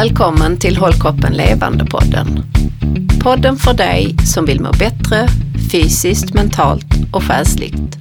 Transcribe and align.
Välkommen 0.00 0.56
till 0.56 0.76
Håll 0.76 0.92
kroppen 0.92 1.32
levande-podden. 1.32 2.42
Podden 3.22 3.56
för 3.56 3.74
dig 3.74 4.16
som 4.24 4.44
vill 4.44 4.60
må 4.60 4.72
bättre 4.72 5.28
fysiskt, 5.72 6.34
mentalt 6.34 6.86
och 7.12 7.24
själsligt. 7.24 7.96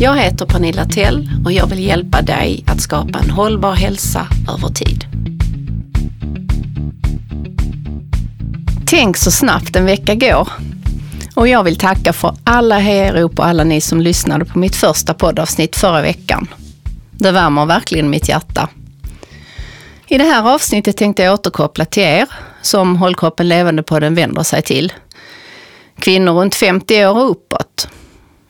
Jag 0.00 0.16
heter 0.16 0.46
Pernilla 0.46 0.84
Tell 0.84 1.30
och 1.44 1.52
jag 1.52 1.66
vill 1.66 1.84
hjälpa 1.84 2.22
dig 2.22 2.64
att 2.66 2.80
skapa 2.80 3.18
en 3.18 3.30
hållbar 3.30 3.74
hälsa 3.74 4.26
över 4.48 4.68
tid. 4.68 5.04
Tänk 8.86 9.16
så 9.16 9.30
snabbt 9.30 9.76
en 9.76 9.84
vecka 9.84 10.14
går. 10.14 10.48
Och 11.34 11.48
jag 11.48 11.64
vill 11.64 11.78
tacka 11.78 12.12
för 12.12 12.36
alla 12.44 12.78
hejarop 12.78 13.38
och 13.38 13.46
alla 13.46 13.64
ni 13.64 13.80
som 13.80 14.00
lyssnade 14.00 14.44
på 14.44 14.58
mitt 14.58 14.76
första 14.76 15.14
poddavsnitt 15.14 15.76
förra 15.76 16.02
veckan. 16.02 16.46
Det 17.10 17.30
värmer 17.30 17.66
verkligen 17.66 18.10
mitt 18.10 18.28
hjärta. 18.28 18.68
I 20.12 20.18
det 20.18 20.24
här 20.24 20.54
avsnittet 20.54 20.96
tänkte 20.96 21.22
jag 21.22 21.34
återkoppla 21.34 21.84
till 21.84 22.02
er 22.02 22.28
som 22.62 22.96
Håll 22.96 23.14
kroppen 23.14 23.48
levande 23.48 23.82
på 23.82 24.00
den 24.00 24.14
vänder 24.14 24.42
sig 24.42 24.62
till. 24.62 24.92
Kvinnor 25.98 26.32
runt 26.32 26.54
50 26.54 27.06
år 27.06 27.18
och 27.18 27.30
uppåt. 27.30 27.88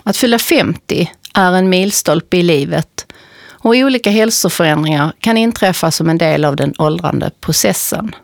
Att 0.02 0.16
fylla 0.16 0.38
50 0.38 1.10
är 1.34 1.52
en 1.52 1.68
milstolpe 1.68 2.36
i 2.36 2.42
livet 2.42 3.06
och 3.48 3.70
olika 3.74 4.10
hälsoförändringar 4.10 5.12
kan 5.20 5.36
inträffa 5.36 5.90
som 5.90 6.08
en 6.08 6.18
del 6.18 6.44
av 6.44 6.56
den 6.56 6.74
åldrande 6.78 7.30
processen. 7.40 8.14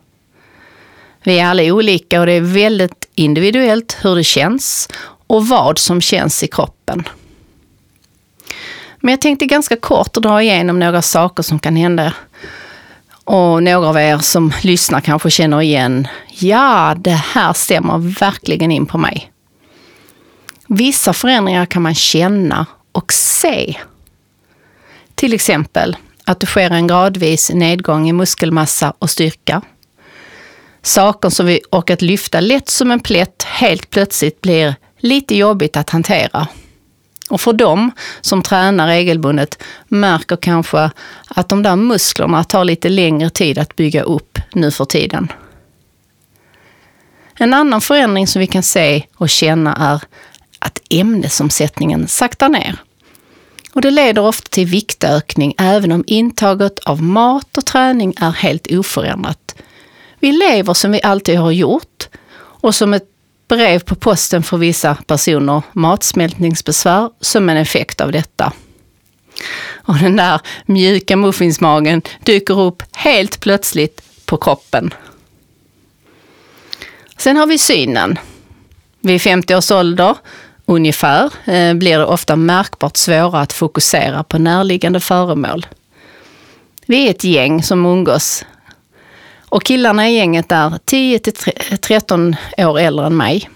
Vi 1.23 1.39
är 1.39 1.45
alla 1.45 1.63
olika 1.63 2.19
och 2.19 2.25
det 2.25 2.33
är 2.33 2.41
väldigt 2.41 3.09
individuellt 3.15 3.97
hur 4.01 4.15
det 4.15 4.23
känns 4.23 4.89
och 5.27 5.47
vad 5.47 5.77
som 5.77 6.01
känns 6.01 6.43
i 6.43 6.47
kroppen. 6.47 7.07
Men 8.99 9.11
jag 9.11 9.21
tänkte 9.21 9.45
ganska 9.45 9.75
kort 9.75 10.13
dra 10.13 10.41
igenom 10.41 10.79
några 10.79 11.01
saker 11.01 11.43
som 11.43 11.59
kan 11.59 11.75
hända 11.75 12.13
och 13.27 13.63
några 13.63 13.87
av 13.87 13.97
er 13.97 14.17
som 14.17 14.53
lyssnar 14.63 15.01
kanske 15.01 15.29
känner 15.29 15.61
igen, 15.61 16.07
ja, 16.29 16.95
det 16.97 17.11
här 17.11 17.53
stämmer 17.53 17.97
verkligen 17.97 18.71
in 18.71 18.85
på 18.85 18.97
mig. 18.97 19.31
Vissa 20.67 21.13
förändringar 21.13 21.65
kan 21.65 21.81
man 21.81 21.95
känna 21.95 22.65
och 22.91 23.13
se. 23.13 23.77
Till 25.15 25.33
exempel 25.33 25.97
att 26.25 26.39
det 26.39 26.45
sker 26.45 26.71
en 26.71 26.87
gradvis 26.87 27.51
nedgång 27.53 28.09
i 28.09 28.13
muskelmassa 28.13 28.93
och 28.99 29.09
styrka. 29.09 29.61
Saker 30.81 31.29
som 31.29 31.45
vi 31.45 31.61
orkat 31.71 32.01
lyfta 32.01 32.39
lätt 32.39 32.69
som 32.69 32.91
en 32.91 32.99
plätt 32.99 33.43
helt 33.43 33.89
plötsligt 33.89 34.41
blir 34.41 34.75
lite 34.97 35.35
jobbigt 35.35 35.77
att 35.77 35.89
hantera. 35.89 36.47
Och 37.29 37.41
för 37.41 37.53
dem 37.53 37.91
som 38.21 38.43
tränar 38.43 38.87
regelbundet 38.87 39.63
märker 39.87 40.35
kanske 40.35 40.91
att 41.27 41.49
de 41.49 41.63
där 41.63 41.75
musklerna 41.75 42.43
tar 42.43 42.65
lite 42.65 42.89
längre 42.89 43.29
tid 43.29 43.57
att 43.57 43.75
bygga 43.75 44.01
upp 44.01 44.39
nu 44.53 44.71
för 44.71 44.85
tiden. 44.85 45.31
En 47.39 47.53
annan 47.53 47.81
förändring 47.81 48.27
som 48.27 48.39
vi 48.39 48.47
kan 48.47 48.63
se 48.63 49.03
och 49.15 49.29
känna 49.29 49.75
är 49.75 50.01
att 50.59 50.81
ämnesomsättningen 50.89 52.07
saktar 52.07 52.49
ner. 52.49 52.75
Och 53.73 53.81
det 53.81 53.91
leder 53.91 54.21
ofta 54.21 54.49
till 54.49 54.67
viktökning 54.67 55.53
även 55.57 55.91
om 55.91 56.03
intaget 56.07 56.79
av 56.79 57.03
mat 57.03 57.57
och 57.57 57.65
träning 57.65 58.13
är 58.19 58.31
helt 58.31 58.67
oförändrat. 58.71 59.55
Vi 60.19 60.31
lever 60.31 60.73
som 60.73 60.91
vi 60.91 61.01
alltid 61.03 61.37
har 61.37 61.51
gjort 61.51 62.07
och 62.37 62.75
som 62.75 62.93
ett 62.93 63.16
brev 63.47 63.79
på 63.79 63.95
posten 63.95 64.43
för 64.43 64.57
vissa 64.57 64.95
personer 64.95 65.61
matsmältningsbesvär 65.73 67.09
som 67.21 67.49
en 67.49 67.57
effekt 67.57 68.01
av 68.01 68.11
detta. 68.11 68.53
Och 69.71 69.95
den 69.95 70.15
där 70.15 70.41
mjuka 70.65 71.17
muffinsmagen 71.17 72.01
dyker 72.23 72.59
upp 72.59 72.83
helt 72.91 73.39
plötsligt 73.39 74.01
på 74.25 74.37
kroppen. 74.37 74.93
Sen 77.17 77.37
har 77.37 77.47
vi 77.47 77.57
synen. 77.57 78.19
Vid 78.99 79.21
50 79.21 79.55
års 79.55 79.71
ålder 79.71 80.15
ungefär 80.65 81.31
eh, 81.45 81.73
blir 81.73 81.97
det 81.97 82.05
ofta 82.05 82.35
märkbart 82.35 82.97
svårare 82.97 83.41
att 83.41 83.53
fokusera 83.53 84.23
på 84.23 84.37
närliggande 84.37 84.99
föremål. 84.99 85.65
Vi 86.85 87.07
är 87.07 87.11
ett 87.11 87.23
gäng 87.23 87.63
som 87.63 87.85
umgås 87.85 88.45
och 89.49 89.63
killarna 89.63 90.09
i 90.09 90.15
gänget 90.15 90.51
är 90.51 90.79
10 90.85 91.19
till 91.19 91.33
13 91.81 92.35
år 92.57 92.79
äldre 92.79 93.05
än 93.05 93.17
mig. 93.17 93.49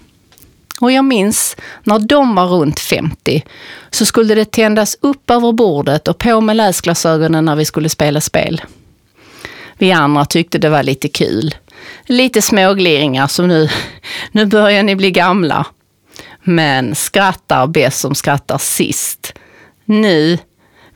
Och 0.80 0.92
jag 0.92 1.04
minns 1.04 1.56
när 1.84 1.98
de 1.98 2.34
var 2.34 2.46
runt 2.46 2.80
50 2.80 3.44
så 3.90 4.04
skulle 4.04 4.34
det 4.34 4.50
tändas 4.50 4.96
upp 5.00 5.30
över 5.30 5.52
bordet 5.52 6.08
och 6.08 6.18
på 6.18 6.40
med 6.40 6.56
läsglasögonen 6.56 7.44
när 7.44 7.56
vi 7.56 7.64
skulle 7.64 7.88
spela 7.88 8.20
spel. 8.20 8.62
Vi 9.78 9.92
andra 9.92 10.24
tyckte 10.24 10.58
det 10.58 10.68
var 10.68 10.82
lite 10.82 11.08
kul. 11.08 11.54
Lite 12.06 12.42
smågliringar 12.42 13.26
som 13.26 13.48
nu, 13.48 13.68
nu 14.32 14.46
börjar 14.46 14.82
ni 14.82 14.96
bli 14.96 15.10
gamla. 15.10 15.66
Men 16.42 16.94
skrattar 16.94 17.66
bäst 17.66 18.00
som 18.00 18.14
skrattar 18.14 18.58
sist. 18.58 19.32
Nu 19.84 20.38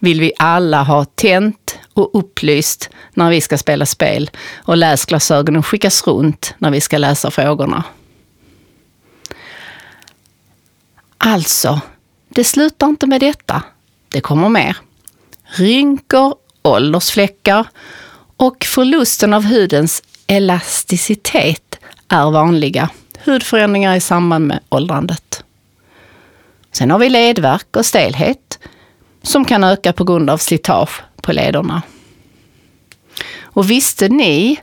vill 0.06 0.20
vi 0.20 0.32
alla 0.38 0.82
ha 0.82 1.04
tänt 1.04 1.78
och 1.94 2.10
upplyst 2.18 2.90
när 3.14 3.30
vi 3.30 3.40
ska 3.40 3.58
spela 3.58 3.86
spel 3.86 4.30
och 4.56 4.76
läsglasögonen 4.76 5.62
skickas 5.62 6.06
runt 6.06 6.54
när 6.58 6.70
vi 6.70 6.80
ska 6.80 6.98
läsa 6.98 7.30
frågorna. 7.30 7.84
Alltså, 11.18 11.80
det 12.28 12.44
slutar 12.44 12.86
inte 12.86 13.06
med 13.06 13.20
detta. 13.20 13.62
Det 14.08 14.20
kommer 14.20 14.48
mer. 14.48 14.76
Rynkor, 15.44 16.34
åldersfläckar 16.62 17.66
och 18.36 18.64
förlusten 18.64 19.34
av 19.34 19.44
hudens 19.44 20.02
elasticitet 20.26 21.78
är 22.08 22.30
vanliga 22.30 22.88
hudförändringar 23.24 23.96
i 23.96 24.00
samband 24.00 24.46
med 24.46 24.60
åldrandet. 24.68 25.44
Sen 26.72 26.90
har 26.90 26.98
vi 26.98 27.08
ledvärk 27.08 27.76
och 27.76 27.86
stelhet 27.86 28.58
som 29.26 29.44
kan 29.44 29.64
öka 29.64 29.92
på 29.92 30.04
grund 30.04 30.30
av 30.30 30.38
slitage 30.38 31.02
på 31.22 31.32
lederna. 31.32 31.82
Och 33.42 33.70
visste 33.70 34.08
ni 34.08 34.60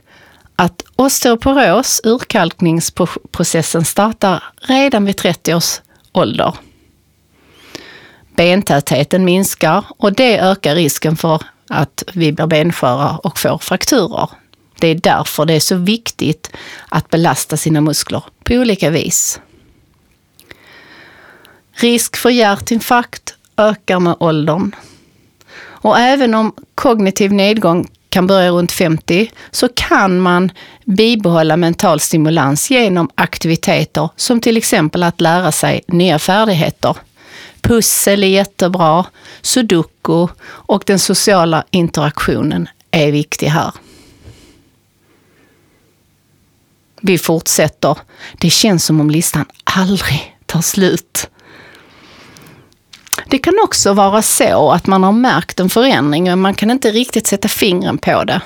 att 0.56 0.82
osteoporos, 0.96 2.00
urkalkningsprocessen, 2.04 3.84
startar 3.84 4.42
redan 4.60 5.04
vid 5.04 5.16
30 5.16 5.54
års 5.54 5.80
ålder? 6.12 6.54
Bentätheten 8.36 9.24
minskar 9.24 9.84
och 9.88 10.12
det 10.12 10.38
ökar 10.38 10.74
risken 10.74 11.16
för 11.16 11.42
att 11.68 12.02
vi 12.12 12.32
blir 12.32 12.46
bensköra 12.46 13.16
och 13.16 13.38
får 13.38 13.58
frakturer. 13.58 14.28
Det 14.80 14.88
är 14.88 14.94
därför 14.94 15.44
det 15.44 15.54
är 15.54 15.60
så 15.60 15.76
viktigt 15.76 16.50
att 16.88 17.10
belasta 17.10 17.56
sina 17.56 17.80
muskler 17.80 18.22
på 18.44 18.54
olika 18.54 18.90
vis. 18.90 19.40
Risk 21.72 22.16
för 22.16 22.30
hjärtinfarkt 22.30 23.34
ökar 23.56 24.00
med 24.00 24.16
åldern. 24.20 24.74
Och 25.56 25.98
även 25.98 26.34
om 26.34 26.52
kognitiv 26.74 27.32
nedgång 27.32 27.88
kan 28.08 28.26
börja 28.26 28.50
runt 28.50 28.72
50 28.72 29.30
så 29.50 29.68
kan 29.68 30.20
man 30.20 30.52
bibehålla 30.84 31.56
mental 31.56 32.00
stimulans 32.00 32.70
genom 32.70 33.10
aktiviteter 33.14 34.08
som 34.16 34.40
till 34.40 34.56
exempel 34.56 35.02
att 35.02 35.20
lära 35.20 35.52
sig 35.52 35.80
nya 35.86 36.18
färdigheter. 36.18 36.96
Pussel 37.60 38.24
är 38.24 38.28
jättebra, 38.28 39.06
sudoku 39.42 40.26
och 40.44 40.82
den 40.86 40.98
sociala 40.98 41.64
interaktionen 41.70 42.68
är 42.90 43.12
viktig 43.12 43.46
här. 43.46 43.72
Vi 47.00 47.18
fortsätter. 47.18 47.98
Det 48.40 48.50
känns 48.50 48.84
som 48.84 49.00
om 49.00 49.10
listan 49.10 49.44
aldrig 49.64 50.36
tar 50.46 50.60
slut. 50.60 51.30
Det 53.34 53.38
kan 53.38 53.54
också 53.62 53.92
vara 53.92 54.22
så 54.22 54.70
att 54.70 54.86
man 54.86 55.02
har 55.02 55.12
märkt 55.12 55.60
en 55.60 55.70
förändring 55.70 56.24
men 56.24 56.40
man 56.40 56.54
kan 56.54 56.70
inte 56.70 56.90
riktigt 56.90 57.26
sätta 57.26 57.48
fingren 57.48 57.98
på 57.98 58.24
det. 58.24 58.40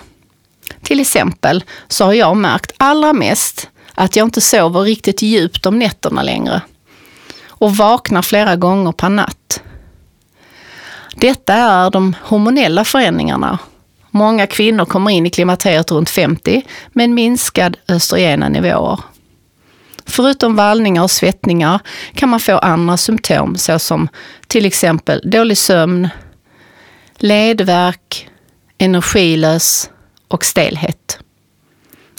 Till 0.83 1.01
exempel 1.01 1.65
så 1.89 2.05
har 2.05 2.13
jag 2.13 2.37
märkt 2.37 2.73
allra 2.77 3.13
mest 3.13 3.69
att 3.95 4.17
jag 4.17 4.27
inte 4.27 4.41
sover 4.41 4.81
riktigt 4.81 5.23
djupt 5.23 5.67
om 5.67 5.79
nätterna 5.79 6.23
längre 6.23 6.61
och 7.49 7.77
vaknar 7.77 8.23
flera 8.23 8.57
gånger 8.57 8.93
per 8.93 9.09
natt. 9.09 9.63
Detta 11.15 11.55
är 11.55 11.91
de 11.91 12.17
hormonella 12.23 12.85
förändringarna. 12.85 13.59
Många 14.11 14.47
kvinnor 14.47 14.85
kommer 14.85 15.11
in 15.11 15.27
i 15.27 15.31
klimakteriet 15.31 15.91
runt 15.91 16.11
50 16.11 16.63
med 16.93 17.11
minskad 17.11 17.77
östrogena 17.89 18.49
nivåer. 18.49 19.01
Förutom 20.09 20.57
vallningar 20.57 21.03
och 21.03 21.11
svettningar 21.11 21.81
kan 22.15 22.29
man 22.29 22.41
få 22.41 22.59
andra 22.59 22.97
symptom 22.97 23.57
såsom 23.57 24.09
till 24.47 24.67
exempel 24.67 25.21
dålig 25.25 25.59
sömn, 25.59 26.09
ledvärk, 27.17 28.29
energilös 28.79 29.91
och 30.29 30.45
stelhet. 30.45 31.19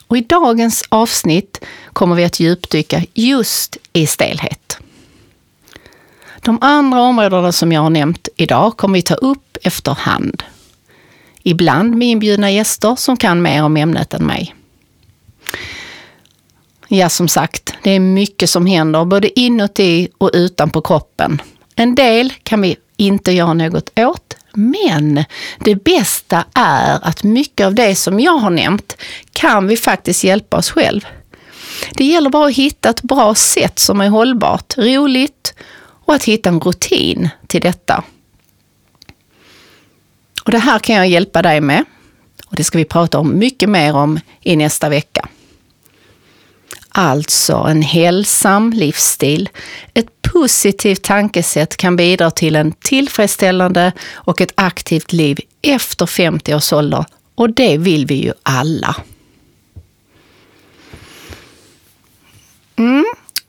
Och 0.07 0.18
I 0.18 0.21
dagens 0.21 0.83
avsnitt 0.89 1.65
kommer 1.94 2.15
vi 2.15 2.24
att 2.24 2.39
djupdyka 2.39 3.03
just 3.13 3.77
i 3.94 4.07
stelhet. 4.07 4.77
De 6.42 6.57
andra 6.62 7.01
områdena 7.01 7.51
som 7.51 7.71
jag 7.71 7.81
har 7.81 7.89
nämnt 7.89 8.27
idag 8.35 8.77
kommer 8.77 8.94
vi 8.94 9.01
ta 9.01 9.15
upp 9.15 9.57
efterhand. 9.62 10.44
ibland 11.44 11.95
med 11.95 12.07
inbjudna 12.07 12.51
gäster 12.51 12.95
som 12.95 13.18
kan 13.18 13.42
mer 13.42 13.63
om 13.63 13.77
ämnet 13.77 14.13
än 14.13 14.25
mig. 14.25 14.56
Ja, 16.91 17.09
som 17.09 17.27
sagt, 17.27 17.74
det 17.83 17.91
är 17.91 18.00
mycket 18.00 18.50
som 18.50 18.65
händer 18.65 19.06
både 19.06 19.39
inuti 19.39 20.07
och 20.18 20.30
utanpå 20.33 20.81
kroppen. 20.81 21.41
En 21.75 21.95
del 21.95 22.33
kan 22.44 22.62
vi 22.62 22.75
inte 22.97 23.31
göra 23.31 23.53
något 23.53 24.00
åt, 24.00 24.38
men 24.53 25.24
det 25.59 25.75
bästa 25.75 26.45
är 26.53 27.00
att 27.07 27.24
mycket 27.24 27.65
av 27.65 27.75
det 27.75 27.95
som 27.95 28.19
jag 28.19 28.38
har 28.38 28.50
nämnt 28.50 28.97
kan 29.33 29.68
vi 29.68 29.77
faktiskt 29.77 30.24
hjälpa 30.24 30.57
oss 30.57 30.71
själv. 30.71 31.01
Det 31.94 32.06
gäller 32.06 32.30
bara 32.30 32.47
att 32.47 32.56
hitta 32.56 32.89
ett 32.89 33.01
bra 33.01 33.35
sätt 33.35 33.80
som 33.80 34.01
är 34.01 34.09
hållbart, 34.09 34.77
roligt 34.77 35.53
och 36.06 36.15
att 36.15 36.24
hitta 36.24 36.50
en 36.50 36.59
rutin 36.59 37.30
till 37.47 37.62
detta. 37.62 38.03
Och 40.44 40.51
det 40.51 40.59
här 40.59 40.80
kan 40.80 40.95
jag 40.95 41.07
hjälpa 41.07 41.42
dig 41.42 41.62
med 41.62 41.85
och 42.45 42.56
det 42.56 42.63
ska 42.63 42.77
vi 42.77 42.85
prata 42.85 43.19
om 43.19 43.39
mycket 43.39 43.69
mer 43.69 43.95
om 43.95 44.19
i 44.42 44.56
nästa 44.56 44.89
vecka. 44.89 45.27
Alltså 46.89 47.53
en 47.56 47.81
hälsam 47.81 48.74
livsstil. 48.74 49.50
Ett 49.94 50.21
positivt 50.21 51.03
tankesätt 51.03 51.77
kan 51.77 51.95
bidra 51.95 52.31
till 52.31 52.56
en 52.56 52.71
tillfredsställande 52.71 53.91
och 54.13 54.41
ett 54.41 54.53
aktivt 54.56 55.13
liv 55.13 55.39
efter 55.62 56.06
50 56.06 56.56
års 56.56 56.74
ålder 56.74 57.06
och 57.36 57.50
det 57.50 57.77
vill 57.77 58.06
vi 58.06 58.15
ju 58.15 58.33
alla. 58.44 58.95
Mm. 62.75 63.06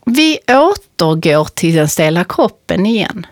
Vi 0.06 0.38
återgår 0.48 1.44
till 1.44 1.75
den 1.75 1.88
stela 1.88 2.25
kroppen 2.25 2.86
igen. 2.86 3.26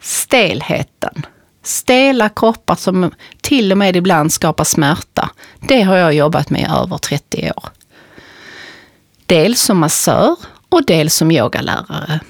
Stelheten. 0.00 1.26
Stela 1.62 2.28
kroppar 2.28 2.74
som 2.74 3.14
till 3.40 3.72
och 3.72 3.78
med 3.78 3.96
ibland 3.96 4.32
skapar 4.32 4.64
smärta. 4.64 5.30
Det 5.68 5.82
har 5.82 5.96
jag 5.96 6.14
jobbat 6.14 6.50
med 6.50 6.60
i 6.60 6.64
över 6.64 6.98
30 6.98 7.52
år. 7.56 7.68
Dels 9.26 9.60
som 9.60 9.78
massör 9.78 10.36
och 10.68 10.86
dels 10.86 11.14
som 11.14 11.30
yogalärare. 11.30 12.20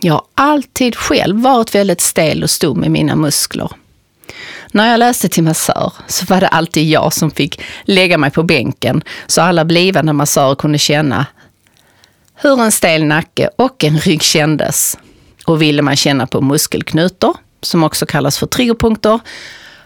Jag 0.00 0.12
har 0.12 0.24
alltid 0.34 0.96
själv 0.96 1.40
varit 1.40 1.74
väldigt 1.74 2.00
stel 2.00 2.42
och 2.42 2.50
stum 2.50 2.84
i 2.84 2.88
mina 2.88 3.16
muskler. 3.16 3.70
När 4.72 4.90
jag 4.90 4.98
läste 4.98 5.28
till 5.28 5.42
massör 5.42 5.92
så 6.06 6.26
var 6.26 6.40
det 6.40 6.48
alltid 6.48 6.88
jag 6.88 7.12
som 7.12 7.30
fick 7.30 7.60
lägga 7.84 8.18
mig 8.18 8.30
på 8.30 8.42
bänken 8.42 9.02
så 9.26 9.42
alla 9.42 9.64
blivande 9.64 10.12
massörer 10.12 10.54
kunde 10.54 10.78
känna 10.78 11.26
hur 12.34 12.60
en 12.60 12.72
stel 12.72 13.04
nacke 13.04 13.50
och 13.58 13.84
en 13.84 13.98
rygg 13.98 14.22
kändes. 14.22 14.98
Och 15.44 15.62
ville 15.62 15.82
man 15.82 15.96
känna 15.96 16.26
på 16.26 16.40
muskelknutor, 16.40 17.36
som 17.60 17.84
också 17.84 18.06
kallas 18.06 18.38
för 18.38 18.46
triggerpunkter, 18.46 19.20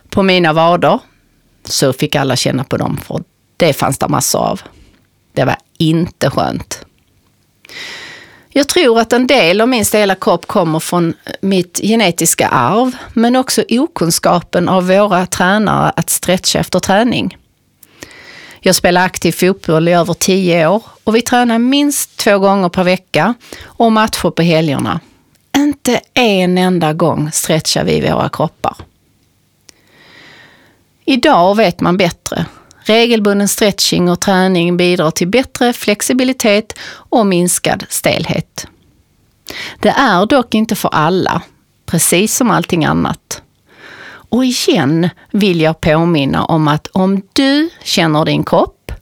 på 0.09 0.23
mina 0.23 0.53
vader 0.53 0.99
så 1.65 1.93
fick 1.93 2.17
alla 2.17 2.37
känna 2.37 2.65
på 2.65 2.77
dem, 2.77 3.01
för 3.07 3.23
det 3.57 3.73
fanns 3.73 3.99
det 3.99 4.09
massor 4.09 4.41
av. 4.41 4.61
Det 5.37 5.45
var 5.45 5.57
inte 5.79 6.31
skönt. 6.31 6.85
Jag 8.49 8.69
tror 8.69 9.01
att 9.01 9.13
en 9.13 9.27
del 9.27 9.61
av 9.61 9.69
min 9.69 9.85
stela 9.85 10.15
kropp 10.15 10.47
kommer 10.47 10.81
från 10.81 11.15
mitt 11.41 11.81
genetiska 11.83 12.49
arv, 12.49 12.97
men 13.13 13.37
också 13.37 13.65
okunskapen 13.69 14.69
av 14.69 14.87
våra 14.87 15.27
tränare 15.27 15.93
att 15.97 16.11
stretcha 16.11 16.59
efter 16.59 16.79
träning. 16.79 17.37
Jag 18.61 18.75
spelar 18.75 19.05
aktiv 19.05 19.33
fotboll 19.33 19.89
i 19.89 19.93
över 19.93 20.15
tio 20.15 20.67
år 20.67 20.83
och 21.05 21.17
vi 21.17 21.23
tränar 21.23 21.59
minst 21.59 22.17
två 22.17 22.39
gånger 22.39 22.69
per 22.69 22.85
vecka 22.85 23.35
och 23.65 23.93
matcher 23.93 24.31
på 24.31 24.43
helgerna. 24.43 25.01
Inte 25.57 26.01
en 26.15 26.59
enda 26.59 26.93
gång 26.93 27.31
stretchar 27.33 27.85
vi 27.85 28.01
våra 28.01 28.29
kroppar. 28.29 28.77
Idag 31.05 31.57
vet 31.57 31.81
man 31.81 31.97
bättre 31.97 32.47
Regelbunden 32.87 33.49
stretching 33.49 34.11
och 34.11 34.21
träning 34.21 34.77
bidrar 34.77 35.11
till 35.11 35.29
bättre 35.29 35.73
flexibilitet 35.73 36.79
och 36.89 37.27
minskad 37.27 37.85
stelhet. 37.89 38.67
Det 39.81 39.89
är 39.89 40.27
dock 40.27 40.55
inte 40.55 40.75
för 40.77 40.89
alla, 40.89 41.43
precis 41.87 42.37
som 42.37 42.51
allting 42.51 42.85
annat. 42.85 43.43
Och 44.29 44.45
igen 44.45 45.09
vill 45.31 45.61
jag 45.61 45.81
påminna 45.81 46.45
om 46.45 46.69
att 46.69 46.87
om 46.87 47.23
du 47.33 47.71
känner 47.83 48.25
din 48.25 48.45
kropp, 48.45 48.93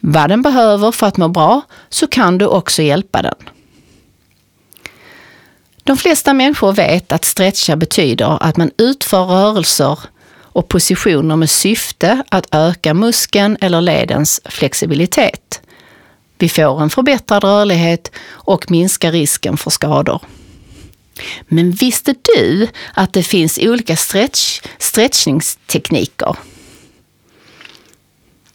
vad 0.00 0.30
den 0.30 0.42
behöver 0.42 0.92
för 0.92 1.06
att 1.06 1.16
må 1.16 1.28
bra, 1.28 1.60
så 1.88 2.06
kan 2.06 2.38
du 2.38 2.46
också 2.46 2.82
hjälpa 2.82 3.22
den. 3.22 3.48
De 5.84 5.96
flesta 5.96 6.34
människor 6.34 6.72
vet 6.72 7.12
att 7.12 7.24
stretcha 7.24 7.76
betyder 7.76 8.42
att 8.42 8.56
man 8.56 8.70
utför 8.78 9.24
rörelser 9.24 9.98
och 10.58 10.68
positioner 10.68 11.36
med 11.36 11.50
syfte 11.50 12.24
att 12.28 12.46
öka 12.54 12.94
muskeln 12.94 13.56
eller 13.60 13.80
ledens 13.80 14.40
flexibilitet. 14.44 15.60
Vi 16.38 16.48
får 16.48 16.82
en 16.82 16.90
förbättrad 16.90 17.44
rörlighet 17.44 18.10
och 18.28 18.70
minskar 18.70 19.12
risken 19.12 19.56
för 19.56 19.70
skador. 19.70 20.22
Men 21.48 21.70
visste 21.70 22.14
du 22.34 22.68
att 22.94 23.12
det 23.12 23.22
finns 23.22 23.58
olika 23.62 23.96
stretch, 23.96 24.60
stretchningstekniker? 24.78 26.36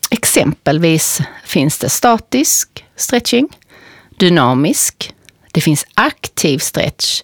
Exempelvis 0.09 1.21
finns 1.45 1.77
det 1.77 1.89
statisk 1.89 2.85
stretching, 2.95 3.49
dynamisk, 4.19 5.13
det 5.51 5.61
finns 5.61 5.85
aktiv 5.93 6.59
stretch 6.59 7.21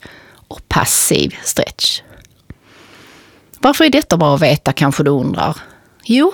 och 0.47 0.69
passiv 0.69 1.35
stretch. 1.43 2.01
Varför 3.59 3.85
är 3.85 3.89
detta 3.89 4.17
bra 4.17 4.35
att 4.35 4.41
veta 4.41 4.73
kanske 4.73 5.03
du 5.03 5.11
undrar? 5.11 5.57
Jo, 6.03 6.33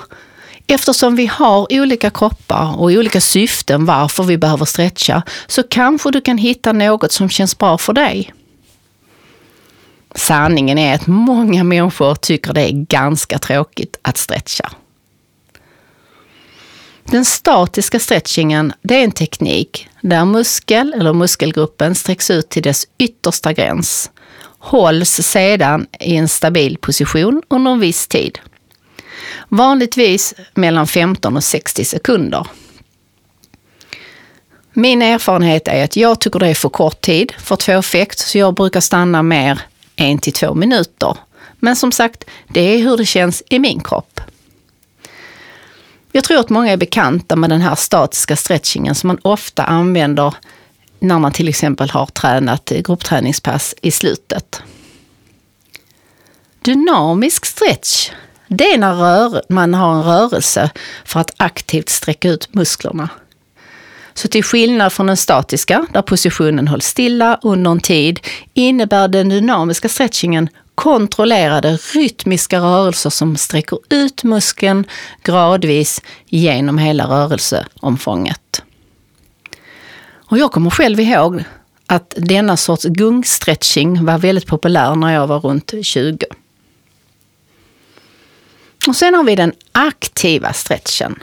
eftersom 0.67 1.15
vi 1.15 1.25
har 1.25 1.67
olika 1.69 2.09
kroppar 2.09 2.79
och 2.79 2.85
olika 2.85 3.21
syften 3.21 3.85
varför 3.85 4.23
vi 4.23 4.37
behöver 4.37 4.65
stretcha 4.65 5.23
så 5.47 5.63
kanske 5.63 6.11
du 6.11 6.21
kan 6.21 6.37
hitta 6.37 6.73
något 6.73 7.11
som 7.11 7.29
känns 7.29 7.57
bra 7.57 7.77
för 7.77 7.93
dig. 7.93 8.33
Sanningen 10.15 10.77
är 10.77 10.95
att 10.95 11.07
många 11.07 11.63
människor 11.63 12.15
tycker 12.15 12.53
det 12.53 12.61
är 12.61 12.71
ganska 12.71 13.39
tråkigt 13.39 13.99
att 14.01 14.17
stretcha. 14.17 14.71
Den 17.03 17.25
statiska 17.25 17.99
stretchingen 17.99 18.73
det 18.81 18.95
är 18.95 19.03
en 19.03 19.11
teknik 19.11 19.87
där 20.01 20.25
muskel 20.25 20.93
eller 20.93 21.13
muskelgruppen 21.13 21.95
sträcks 21.95 22.31
ut 22.31 22.49
till 22.49 22.63
dess 22.63 22.87
yttersta 22.97 23.53
gräns 23.53 24.11
hålls 24.65 25.09
sedan 25.09 25.87
i 25.99 26.15
en 26.15 26.27
stabil 26.27 26.77
position 26.77 27.41
under 27.47 27.71
en 27.71 27.79
viss 27.79 28.07
tid. 28.07 28.39
Vanligtvis 29.49 30.33
mellan 30.53 30.87
15 30.87 31.37
och 31.37 31.43
60 31.43 31.85
sekunder. 31.85 32.47
Min 34.73 35.01
erfarenhet 35.01 35.67
är 35.67 35.83
att 35.83 35.95
jag 35.95 36.19
tycker 36.19 36.39
det 36.39 36.47
är 36.47 36.55
för 36.55 36.69
kort 36.69 37.01
tid 37.01 37.33
för 37.37 37.53
att 37.53 37.63
få 37.63 37.71
effekt, 37.71 38.19
så 38.19 38.37
jag 38.37 38.53
brukar 38.53 38.81
stanna 38.81 39.23
mer 39.23 39.61
en 39.95 40.17
till 40.17 40.33
två 40.33 40.53
minuter. 40.53 41.17
Men 41.59 41.75
som 41.75 41.91
sagt, 41.91 42.23
det 42.47 42.61
är 42.61 42.77
hur 42.77 42.97
det 42.97 43.05
känns 43.05 43.43
i 43.49 43.59
min 43.59 43.79
kropp. 43.79 44.21
Jag 46.11 46.23
tror 46.23 46.39
att 46.39 46.49
många 46.49 46.71
är 46.71 46.77
bekanta 46.77 47.35
med 47.35 47.49
den 47.49 47.61
här 47.61 47.75
statiska 47.75 48.35
stretchingen 48.35 48.95
som 48.95 49.07
man 49.07 49.19
ofta 49.21 49.63
använder 49.63 50.33
när 51.07 51.19
man 51.19 51.31
till 51.31 51.47
exempel 51.47 51.89
har 51.89 52.05
tränat 52.05 52.69
gruppträningspass 52.69 53.75
i 53.81 53.91
slutet. 53.91 54.61
Dynamisk 56.61 57.45
stretch, 57.45 58.11
det 58.47 58.73
är 58.73 58.77
när 58.77 59.53
man 59.53 59.73
har 59.73 59.95
en 59.95 60.03
rörelse 60.03 60.71
för 61.05 61.19
att 61.19 61.31
aktivt 61.37 61.89
sträcka 61.89 62.29
ut 62.29 62.53
musklerna. 62.53 63.09
Så 64.13 64.27
till 64.27 64.43
skillnad 64.43 64.93
från 64.93 65.07
den 65.07 65.17
statiska, 65.17 65.85
där 65.93 66.01
positionen 66.01 66.67
hålls 66.67 66.85
stilla 66.85 67.39
under 67.41 67.71
en 67.71 67.79
tid, 67.79 68.19
innebär 68.53 69.07
den 69.07 69.29
dynamiska 69.29 69.89
stretchingen 69.89 70.49
kontrollerade 70.75 71.77
rytmiska 71.93 72.59
rörelser 72.59 73.09
som 73.09 73.37
sträcker 73.37 73.79
ut 73.89 74.23
muskeln 74.23 74.85
gradvis 75.23 76.01
genom 76.25 76.77
hela 76.77 77.07
rörelseomfånget. 77.07 78.61
Och 80.27 80.37
jag 80.37 80.51
kommer 80.51 80.69
själv 80.69 80.99
ihåg 80.99 81.43
att 81.87 82.13
denna 82.17 82.57
sorts 82.57 82.85
gungstretching 82.85 84.05
var 84.05 84.17
väldigt 84.17 84.47
populär 84.47 84.95
när 84.95 85.13
jag 85.13 85.27
var 85.27 85.39
runt 85.39 85.73
20. 85.81 86.25
Och 88.87 88.95
sen 88.95 89.13
har 89.13 89.23
vi 89.23 89.35
den 89.35 89.53
aktiva 89.71 90.53
stretchen. 90.53 91.19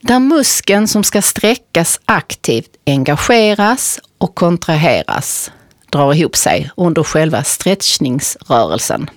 Där 0.00 0.18
muskeln 0.18 0.88
som 0.88 1.04
ska 1.04 1.22
sträckas 1.22 2.00
aktivt 2.04 2.76
engageras 2.86 4.00
och 4.18 4.34
kontraheras, 4.34 5.50
drar 5.90 6.14
ihop 6.14 6.36
sig 6.36 6.70
under 6.76 7.02
själva 7.02 7.44
stretchningsrörelsen. 7.44 9.10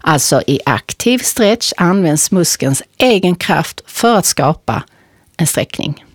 Alltså 0.00 0.42
i 0.46 0.60
aktiv 0.66 1.18
stretch 1.18 1.72
används 1.76 2.30
muskelns 2.30 2.82
egen 2.98 3.36
kraft 3.36 3.80
för 3.86 4.14
att 4.14 4.26
skapa 4.26 4.82
en 5.36 5.46
sträckning. 5.46 6.05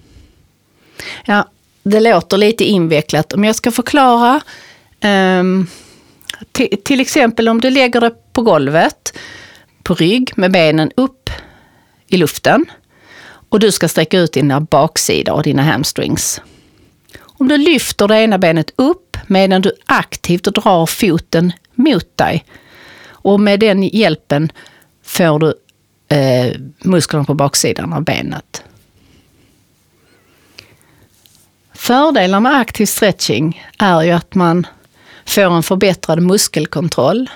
Ja, 1.25 1.50
det 1.84 2.00
låter 2.00 2.38
lite 2.38 2.63
invecklat. 2.63 3.34
Om 3.34 3.43
jag 3.43 3.55
ska 3.55 3.72
förklara, 3.72 4.41
um, 5.39 5.67
till, 6.84 7.00
exempel 7.00 7.50
om 7.50 7.62
du 7.62 7.70
lägger 7.70 8.01
det 8.01 8.34
på 8.34 8.41
golvet, 8.41 9.17
på 9.84 9.93
rygg 9.93 10.31
med 10.36 10.51
benen 10.51 10.91
upp 10.96 11.29
i 12.08 12.17
luften. 12.17 12.65
Och 13.50 13.60
du 13.60 13.72
ska 13.72 13.88
sträcka 13.88 14.20
ut 14.20 14.34
dina 14.34 14.62
baksidor 14.62 15.34
och 15.34 15.43
dina 15.43 15.62
hamstrings. 15.62 16.41
Om 17.22 17.48
du 17.48 17.58
lyfter 17.58 18.08
det 18.08 18.20
ena 18.20 18.38
benet 18.38 18.72
upp 18.75 19.17
medan 19.27 19.62
du 19.62 19.72
aktivt 19.86 20.43
drar 20.43 20.86
foten 20.86 21.51
mot 21.75 22.17
dig 22.17 22.46
och 23.22 23.39
med 23.39 23.60
den 23.60 23.84
hjälpen 23.84 24.51
får 25.03 25.39
du 25.39 25.53
eh, 26.15 26.55
musklerna 26.79 27.25
på 27.25 27.34
baksidan 27.34 27.93
av 27.93 28.03
benet. 28.03 28.63
Fördelar 31.82 32.40
med 32.40 32.56
aktiv 32.56 32.86
stretching 32.86 33.68
är 33.78 34.02
ju 34.02 34.12
att 34.12 34.36
man 34.36 34.68
får 35.26 35.42
en 35.42 35.64
förbättrad 35.64 36.22
muskelkontroll 36.22 37.30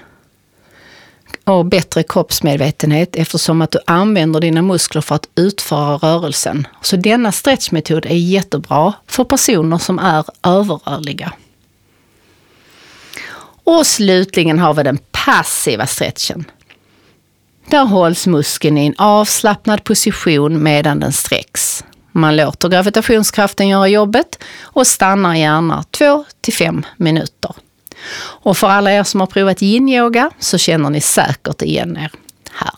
och 1.44 1.66
bättre 1.66 2.04
kroppsmedvetenhet 2.04 3.16
eftersom 3.16 3.62
att 3.62 3.72
du 3.72 3.80
använder 3.88 4.40
dina 4.40 4.62
muskler 4.62 5.02
för 5.02 5.16
att 5.16 5.30
utföra 5.36 5.98
rörelsen. 5.98 6.68
Så 6.82 6.96
denna 6.96 7.32
stretchmetod 7.32 8.06
är 8.06 8.16
jättebra 8.16 8.94
för 9.08 9.24
personer 9.24 9.78
som 9.78 10.00
är 10.00 10.26
överrörliga. 10.44 11.34
Och 13.64 13.88
slutligen 13.88 14.60
har 14.60 14.74
vi 14.74 14.84
den 14.84 15.00
passiva 15.12 15.88
stretchen. 15.88 16.46
Där 17.70 17.86
hålls 17.86 18.28
muskeln 18.28 18.78
i 18.78 18.86
en 18.86 18.96
avslappnad 18.98 19.84
position 19.84 20.64
medan 20.64 21.00
den 21.00 21.14
sträcks. 21.14 21.84
Man 22.18 22.36
låter 22.36 22.70
gravitationskraften 22.70 23.68
göra 23.68 23.88
jobbet 23.88 24.44
och 24.62 24.88
stannar 24.88 25.36
gärna 25.36 25.84
2 25.84 26.26
till 26.42 26.54
5 26.54 26.86
minuter. 26.98 27.56
Och 28.18 28.58
för 28.58 28.68
alla 28.68 28.92
er 28.92 29.04
som 29.04 29.20
har 29.20 29.28
provat 29.28 29.62
yin-yoga 29.62 30.32
så 30.40 30.58
känner 30.58 30.90
ni 30.90 31.02
säkert 31.02 31.62
igen 31.62 31.98
er 31.98 32.12
här. 32.52 32.76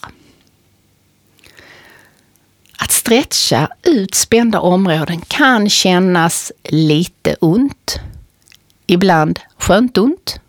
Att 2.77 2.91
stretcha 2.91 3.67
ut 3.83 4.15
spända 4.15 4.59
områden 4.59 5.21
kan 5.21 5.69
kännas 5.69 6.51
lite 6.63 7.35
ont. 7.39 7.99
Ibland 8.87 9.39
skönt 9.57 9.97
ont. 9.97 10.39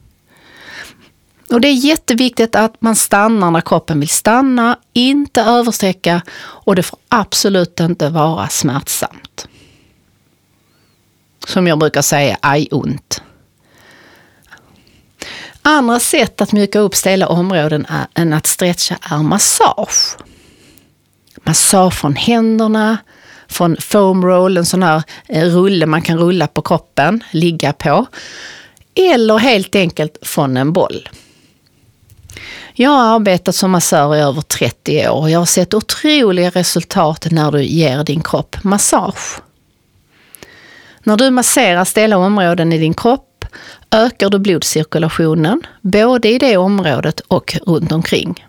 Och 1.51 1.61
det 1.61 1.69
är 1.69 1.73
jätteviktigt 1.73 2.55
att 2.55 2.83
man 2.83 2.97
stannar 2.97 3.51
när 3.51 3.61
kroppen 3.61 4.01
vill 4.01 4.09
stanna, 4.09 4.79
inte 4.93 5.43
översträcka 5.43 6.23
och 6.39 6.77
det 6.77 6.83
får 6.83 6.99
absolut 7.09 7.81
inte 7.81 8.09
vara 8.09 8.49
smärtsamt. 8.49 9.49
Som 11.47 11.67
jag 11.67 11.79
brukar 11.79 12.03
säga, 12.03 12.39
aj 12.41 12.69
ont. 12.71 13.23
Andra 15.63 16.01
sätt 16.01 16.41
att 16.41 16.53
mjuka 16.53 16.79
upp 16.79 16.95
stela 16.95 17.29
områden 17.29 17.87
är, 17.89 18.07
än 18.15 18.33
att 18.33 18.47
stretcha 18.47 18.99
är 19.03 19.23
massage. 19.23 20.17
Massage 21.45 21.95
från 21.95 22.17
händerna, 22.17 22.99
från 23.49 23.77
foam 23.81 24.25
roll, 24.25 24.57
en 24.57 24.67
sån 24.67 24.83
här 24.83 25.03
eh, 25.29 25.45
rulle 25.45 25.87
man 25.87 26.03
kan 26.03 26.19
rulla 26.19 26.47
på 26.47 26.63
kroppen, 26.63 27.25
ligga 27.31 27.73
på. 27.73 28.07
Eller 28.95 29.39
helt 29.39 29.75
enkelt 29.75 30.19
från 30.23 30.57
en 30.57 30.73
boll. 30.73 31.09
Jag 32.81 32.91
har 32.91 33.15
arbetat 33.15 33.55
som 33.55 33.71
massör 33.71 34.17
i 34.17 34.21
över 34.21 34.41
30 34.41 35.09
år 35.09 35.21
och 35.21 35.31
jag 35.31 35.39
har 35.39 35.47
sett 35.47 35.75
otroliga 35.75 36.51
resultat 36.51 37.27
när 37.31 37.53
du 37.53 37.63
ger 37.65 38.05
din 38.05 38.23
kropp 38.23 38.57
massage. 38.65 39.41
När 41.03 41.17
du 41.17 41.31
masserar 41.31 41.85
stela 41.85 42.17
områden 42.17 42.73
i 42.73 42.79
din 42.79 42.95
kropp 42.95 43.45
ökar 43.91 44.31
du 44.31 44.39
blodcirkulationen, 44.39 45.63
både 45.83 46.29
i 46.29 46.39
det 46.39 46.57
området 46.57 47.21
och 47.21 47.59
runt 47.67 47.93
omkring. 47.93 48.47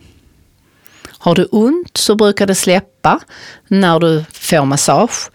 Har 1.18 1.36
du 1.36 1.46
ont 1.46 1.98
så 1.98 2.16
brukar 2.16 2.48
det 2.48 2.56
släppa 2.56 3.20
när 3.68 4.00
du 4.00 4.26
får 4.32 4.66
massage 4.66 5.30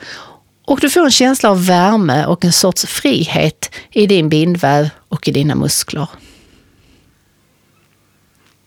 och 0.65 0.81
du 0.81 0.91
får 0.91 1.05
en 1.05 1.11
känsla 1.11 1.51
av 1.51 1.67
värme 1.67 2.27
och 2.27 2.45
en 2.45 2.53
sorts 2.53 2.87
frihet 2.87 3.71
i 3.91 4.07
din 4.07 4.29
bindväv 4.29 4.89
och 5.09 5.29
i 5.29 5.31
dina 5.31 5.55
muskler. 5.55 6.09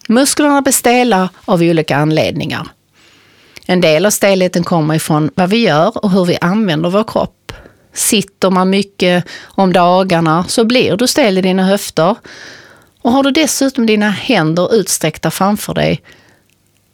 Musklerna 0.07 0.61
blir 0.61 0.73
stela 0.73 1.29
av 1.45 1.61
olika 1.61 1.97
anledningar. 1.97 2.67
En 3.65 3.81
del 3.81 4.05
av 4.05 4.09
stelheten 4.09 4.63
kommer 4.63 4.95
ifrån 4.95 5.31
vad 5.35 5.49
vi 5.49 5.57
gör 5.57 6.03
och 6.03 6.11
hur 6.11 6.25
vi 6.25 6.37
använder 6.41 6.89
vår 6.89 7.03
kropp. 7.03 7.53
Sitter 7.93 8.49
man 8.49 8.69
mycket 8.69 9.25
om 9.43 9.73
dagarna 9.73 10.45
så 10.47 10.65
blir 10.65 10.97
du 10.97 11.07
stel 11.07 11.37
i 11.37 11.41
dina 11.41 11.63
höfter. 11.63 12.15
Och 13.01 13.11
har 13.11 13.23
du 13.23 13.31
dessutom 13.31 13.85
dina 13.85 14.09
händer 14.09 14.75
utsträckta 14.75 15.31
framför 15.31 15.73
dig 15.73 16.01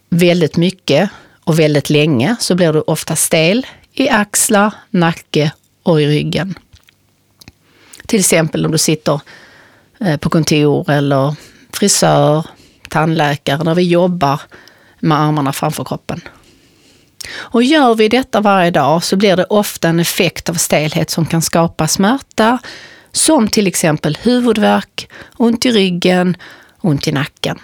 väldigt 0.08 0.56
mycket 0.56 1.10
och 1.44 1.58
väldigt 1.58 1.90
länge 1.90 2.36
så 2.40 2.54
blir 2.54 2.72
du 2.72 2.80
ofta 2.80 3.16
stel 3.16 3.66
i 3.92 4.08
axlar, 4.08 4.74
nacke 4.90 5.52
och 5.82 6.00
i 6.00 6.06
ryggen. 6.06 6.54
Till 8.06 8.20
exempel 8.20 8.66
om 8.66 8.72
du 8.72 8.78
sitter 8.78 9.20
eh, 10.00 10.16
på 10.16 10.30
kontor 10.30 10.90
eller 10.90 11.34
frisör, 11.72 12.46
tandläkare 12.94 13.64
när 13.64 13.74
vi 13.74 13.82
jobbar 13.82 14.40
med 15.00 15.20
armarna 15.20 15.52
framför 15.52 15.84
kroppen. 15.84 16.20
Och 17.34 17.62
gör 17.62 17.94
vi 17.94 18.08
detta 18.08 18.40
varje 18.40 18.70
dag 18.70 19.04
så 19.04 19.16
blir 19.16 19.36
det 19.36 19.44
ofta 19.44 19.88
en 19.88 20.00
effekt 20.00 20.48
av 20.48 20.54
stelhet 20.54 21.10
som 21.10 21.26
kan 21.26 21.42
skapa 21.42 21.88
smärta, 21.88 22.58
som 23.12 23.48
till 23.48 23.66
exempel 23.66 24.18
huvudvärk, 24.22 25.08
ont 25.36 25.66
i 25.66 25.70
ryggen, 25.70 26.36
ont 26.80 27.08
i 27.08 27.12
nacken. 27.12 27.58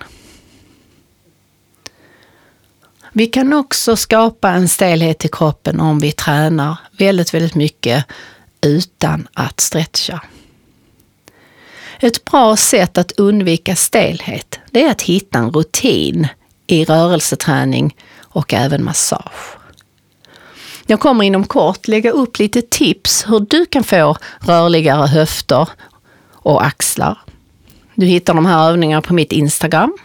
Vi 3.12 3.26
kan 3.26 3.52
också 3.52 3.96
skapa 3.96 4.50
en 4.50 4.68
stelhet 4.68 5.24
i 5.24 5.28
kroppen 5.28 5.80
om 5.80 5.98
vi 5.98 6.12
tränar 6.12 6.78
väldigt, 6.98 7.34
väldigt 7.34 7.54
mycket 7.54 8.04
utan 8.60 9.28
att 9.34 9.60
stretcha. 9.60 10.22
Ett 12.00 12.24
bra 12.24 12.56
sätt 12.56 12.98
att 12.98 13.12
undvika 13.12 13.76
stelhet, 13.76 14.59
det 14.70 14.84
är 14.84 14.90
att 14.90 15.02
hitta 15.02 15.38
en 15.38 15.50
rutin 15.50 16.28
i 16.66 16.84
rörelseträning 16.84 17.96
och 18.20 18.54
även 18.54 18.84
massage. 18.84 19.56
Jag 20.86 21.00
kommer 21.00 21.24
inom 21.24 21.44
kort 21.44 21.88
lägga 21.88 22.10
upp 22.10 22.38
lite 22.38 22.62
tips 22.62 23.24
hur 23.28 23.40
du 23.40 23.66
kan 23.66 23.84
få 23.84 24.16
rörligare 24.40 25.06
höfter 25.06 25.68
och 26.32 26.64
axlar. 26.64 27.18
Du 27.94 28.06
hittar 28.06 28.34
de 28.34 28.46
här 28.46 28.70
övningarna 28.70 29.02
på 29.02 29.14
mitt 29.14 29.32
Instagram 29.32 29.96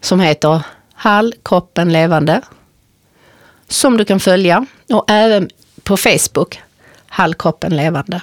som 0.00 0.20
heter 0.20 0.62
Hall 0.94 1.34
kroppen 1.42 1.92
levande 1.92 2.42
som 3.68 3.96
du 3.96 4.04
kan 4.04 4.20
följa 4.20 4.66
och 4.92 5.04
även 5.08 5.50
på 5.82 5.96
Facebook 5.96 6.60
Hall 7.06 7.34
kroppen 7.34 7.76
levande. 7.76 8.20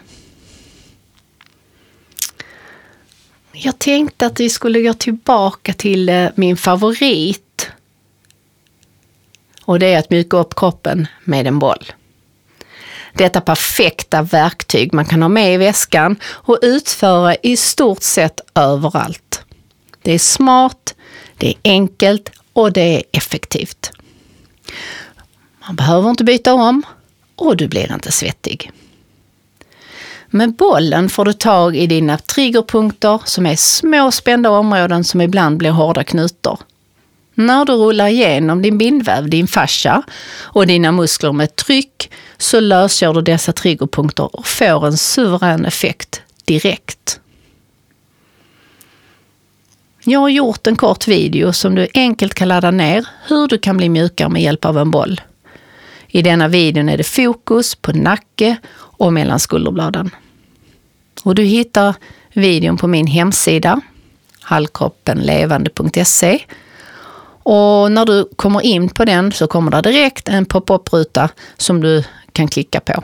Jag 3.52 3.80
tänkte 3.80 4.26
att 4.26 4.40
vi 4.40 4.50
skulle 4.50 4.82
gå 4.82 4.94
tillbaka 4.94 5.74
till 5.74 6.10
eh, 6.10 6.28
min 6.36 6.58
favorit. 6.58 7.70
Och 9.66 9.80
det 9.80 9.94
är 9.94 10.00
att 10.00 10.10
mjuka 10.10 10.38
upp 10.38 10.56
kroppen 10.56 11.08
med 11.24 11.48
en 11.48 11.60
boll. 11.60 11.92
Detta 13.14 13.42
perfekta 13.42 14.22
verktyg 14.22 14.94
man 14.94 15.06
kan 15.06 15.22
ha 15.22 15.30
med 15.30 15.54
i 15.54 15.58
väskan 15.58 16.16
och 16.24 16.60
utföra 16.62 17.36
i 17.36 17.58
stort 17.58 18.04
sett 18.04 18.40
överallt. 18.56 19.46
Det 20.02 20.12
är 20.12 20.20
smart, 20.20 20.96
det 21.38 21.48
är 21.48 21.56
enkelt 21.64 22.32
och 22.54 22.72
det 22.72 22.96
är 22.96 23.04
effektivt. 23.12 23.92
Man 25.68 25.76
behöver 25.76 26.10
inte 26.10 26.24
byta 26.24 26.54
om 26.54 26.84
och 27.36 27.58
du 27.58 27.68
blir 27.68 27.94
inte 27.94 28.12
svettig. 28.12 28.72
Med 30.34 30.56
bollen 30.56 31.10
får 31.10 31.26
du 31.26 31.34
tag 31.34 31.76
i 31.76 31.88
dina 31.88 32.18
triggerpunkter 32.18 33.22
som 33.26 33.46
är 33.46 33.56
små 33.56 34.12
spända 34.12 34.50
områden 34.50 35.04
som 35.04 35.22
ibland 35.22 35.58
blir 35.58 35.72
hårda 35.72 36.04
knutor. 36.04 36.60
När 37.34 37.66
du 37.66 37.74
rullar 37.74 38.08
igenom 38.08 38.62
din 38.62 38.78
bindväv, 38.78 39.30
din 39.30 39.48
fascia 39.48 40.04
och 40.42 40.68
dina 40.68 40.92
muskler 40.92 41.32
med 41.32 41.56
tryck 41.56 42.12
så 42.38 42.60
lösgör 42.60 43.14
du 43.14 43.22
dessa 43.22 43.54
triggerpunkter 43.54 44.36
och 44.36 44.48
får 44.48 44.88
en 44.88 44.98
suverän 44.98 45.66
effekt 45.66 46.22
direkt. 46.46 47.20
Jag 50.04 50.20
har 50.20 50.30
gjort 50.30 50.68
en 50.68 50.76
kort 50.76 51.08
video 51.08 51.54
som 51.54 51.76
du 51.76 51.88
enkelt 51.94 52.34
kan 52.34 52.48
ladda 52.48 52.72
ner 52.72 53.08
hur 53.28 53.48
du 53.48 53.58
kan 53.58 53.78
bli 53.78 53.90
mjukare 53.90 54.30
med 54.30 54.42
hjälp 54.42 54.66
av 54.66 54.78
en 54.78 54.92
boll. 54.92 55.22
I 56.12 56.22
denna 56.22 56.48
videon 56.48 56.90
är 56.90 56.98
det 56.98 57.04
fokus 57.04 57.76
på 57.76 57.92
nacke 57.92 58.58
och 58.76 59.14
mellan 59.14 59.40
skulderbladen. 59.40 60.10
Och 61.24 61.36
du 61.36 61.44
hittar 61.44 61.96
videon 62.34 62.78
på 62.78 62.88
min 62.88 63.08
hemsida 63.08 63.82
hallkroppenlevande.se 64.42 66.40
och 67.44 67.92
när 67.92 68.06
du 68.06 68.30
kommer 68.36 68.62
in 68.62 68.90
på 68.90 69.06
den 69.06 69.32
så 69.32 69.48
kommer 69.48 69.72
det 69.72 69.82
direkt 69.82 70.30
en 70.30 70.46
pop-up-ruta 70.46 71.30
som 71.58 71.82
du 71.82 72.04
kan 72.32 72.48
klicka 72.48 72.80
på. 72.80 73.04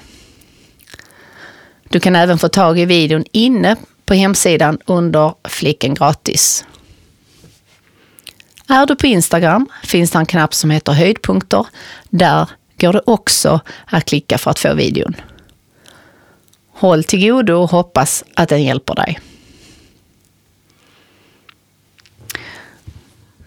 Du 1.90 2.00
kan 2.00 2.16
även 2.16 2.38
få 2.38 2.50
tag 2.50 2.80
i 2.80 2.86
videon 2.86 3.24
inne 3.32 3.76
på 4.06 4.14
hemsidan 4.14 4.80
under 4.86 5.34
fliken 5.44 5.94
gratis. 5.94 6.66
Är 8.68 8.86
du 8.86 8.96
på 8.96 9.08
Instagram 9.08 9.70
finns 9.84 10.12
det 10.12 10.20
en 10.20 10.26
knapp 10.26 10.54
som 10.54 10.70
heter 10.70 10.92
höjdpunkter. 10.92 11.66
Där 12.10 12.50
går 12.80 12.94
det 12.94 13.02
också 13.06 13.60
att 13.86 14.06
klicka 14.06 14.38
för 14.38 14.52
att 14.52 14.60
få 14.60 14.74
videon. 14.74 15.16
Håll 16.72 17.04
till 17.04 17.30
godo 17.30 17.54
och 17.54 17.70
hoppas 17.70 18.24
att 18.34 18.50
den 18.50 18.64
hjälper 18.64 18.96
dig. 18.96 19.20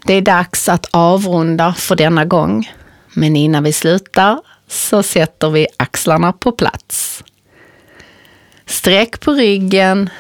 Det 0.05 0.15
är 0.15 0.23
dags 0.23 0.69
att 0.69 0.87
avrunda 0.91 1.75
för 1.75 1.97
denna 1.97 2.25
gång. 2.25 2.73
Men 3.15 3.37
innan 3.37 3.65
vi 3.65 3.73
slutar 3.73 4.41
så 4.69 5.03
sätter 5.03 5.51
vi 5.51 5.67
axlarna 5.77 6.33
på 6.33 6.53
plats. 6.53 7.25
Sträck 8.67 9.21
på 9.21 9.33
ryggen. 9.33 10.11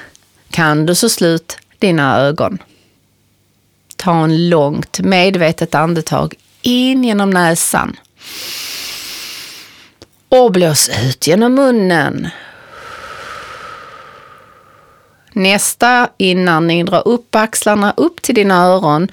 Kan 0.51 0.87
du 0.87 0.95
så 0.95 1.09
slut 1.09 1.59
dina 1.79 2.17
ögon. 2.19 2.59
Ta 3.97 4.25
en 4.25 4.49
långt 4.49 5.01
medvetet 5.01 5.75
andetag 5.75 6.35
in 6.63 7.05
genom 7.05 7.31
näsan. 7.31 7.97
Och 10.31 10.53
blås 10.53 10.91
ut 11.05 11.27
genom 11.27 11.55
munnen. 11.55 12.29
Nästa 15.33 16.09
inandning, 16.17 16.85
dra 16.85 16.99
upp 17.01 17.35
axlarna 17.35 17.95
upp 17.97 18.23
till 18.23 18.35
dina 18.35 18.65
öron. 18.65 19.09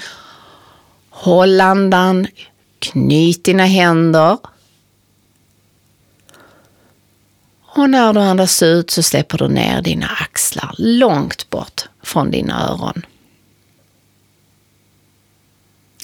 Håll 1.10 1.62
andan, 1.62 2.28
knyt 2.80 3.44
dina 3.44 3.66
händer. 3.66 4.38
Och 7.62 7.90
när 7.90 8.14
du 8.14 8.20
andas 8.20 8.64
ut 8.64 8.90
så 8.90 9.04
släpper 9.04 9.38
du 9.38 9.48
ner 9.48 9.82
dina 9.82 10.08
axlar 10.08 10.76
långt 10.78 11.50
bort 11.50 11.82
från 12.04 12.32
dina 12.32 12.70
öron. 12.70 13.06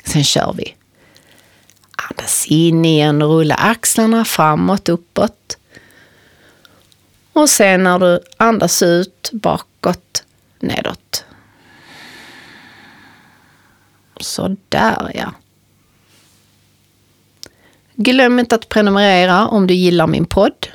Sen 0.03 0.23
kör 0.23 0.53
vi. 0.57 0.75
Andas 2.17 2.45
in 2.47 2.85
igen 2.85 3.21
och 3.21 3.29
rulla 3.29 3.55
axlarna 3.55 4.25
framåt, 4.25 4.89
uppåt. 4.89 5.57
Och 7.33 7.49
sen 7.49 7.83
när 7.83 7.99
du 7.99 8.19
andas 8.37 8.83
ut 8.83 9.29
bakåt, 9.33 10.23
nedåt. 10.59 11.25
Så 14.19 14.55
där 14.69 15.11
ja. 15.15 15.33
Glöm 17.95 18.39
inte 18.39 18.55
att 18.55 18.69
prenumerera 18.69 19.47
om 19.47 19.67
du 19.67 19.73
gillar 19.73 20.07
min 20.07 20.25
podd 20.25 20.67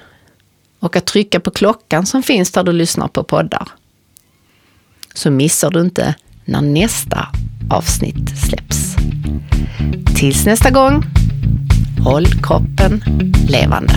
och 0.78 0.96
att 0.96 1.06
trycka 1.06 1.40
på 1.40 1.50
klockan 1.50 2.06
som 2.06 2.22
finns 2.22 2.52
där 2.52 2.64
du 2.64 2.72
lyssnar 2.72 3.08
på 3.08 3.24
poddar. 3.24 3.68
Så 5.14 5.30
missar 5.30 5.70
du 5.70 5.80
inte 5.80 6.14
när 6.44 6.60
nästa 6.60 7.28
avsnitt 7.70 8.38
släpps. 8.46 8.96
Tills 10.16 10.46
nästa 10.46 10.70
gång, 10.70 11.04
Håll 12.00 12.26
kroppen 12.42 13.02
levande. 13.48 13.94